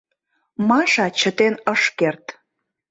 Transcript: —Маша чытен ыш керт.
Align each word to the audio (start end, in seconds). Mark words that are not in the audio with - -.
—Маша 0.67 1.07
чытен 1.19 1.55
ыш 1.73 1.81
керт. 1.99 2.25